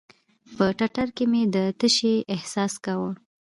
په 0.55 0.65
ټټر 0.77 1.07
کښې 1.17 1.25
مې 1.31 1.43
د 1.55 1.57
تشې 1.79 2.13
احساس 2.33 2.73
کاوه. 2.85 3.11